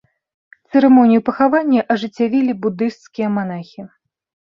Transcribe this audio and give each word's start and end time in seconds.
Цырымонію 0.69 1.21
пахавання 1.27 1.81
ажыццявілі 1.97 2.53
будысцкія 2.67 3.27
манахі. 3.39 3.81